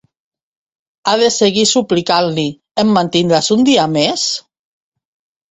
Ha 1.11 1.13
de 1.23 1.27
seguir 1.35 1.65
suplicant-li: 1.71 2.47
Em 2.85 2.95
mantindràs 2.97 3.53
un 3.59 3.63
dia 3.71 3.87
més? 3.99 4.27